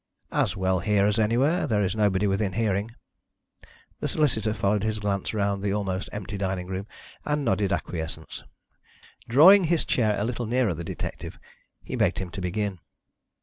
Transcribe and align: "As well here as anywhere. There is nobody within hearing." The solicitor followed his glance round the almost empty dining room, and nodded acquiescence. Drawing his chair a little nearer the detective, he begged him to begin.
"As 0.31 0.57
well 0.57 0.79
here 0.79 1.05
as 1.05 1.19
anywhere. 1.19 1.67
There 1.67 1.83
is 1.83 1.95
nobody 1.95 2.25
within 2.25 2.53
hearing." 2.53 2.95
The 3.99 4.07
solicitor 4.07 4.51
followed 4.51 4.81
his 4.83 4.97
glance 4.97 5.31
round 5.31 5.61
the 5.61 5.75
almost 5.75 6.09
empty 6.11 6.39
dining 6.39 6.65
room, 6.65 6.87
and 7.23 7.45
nodded 7.45 7.71
acquiescence. 7.71 8.43
Drawing 9.29 9.65
his 9.65 9.85
chair 9.85 10.19
a 10.19 10.23
little 10.23 10.47
nearer 10.47 10.73
the 10.73 10.83
detective, 10.83 11.37
he 11.83 11.95
begged 11.95 12.17
him 12.17 12.31
to 12.31 12.41
begin. 12.41 12.79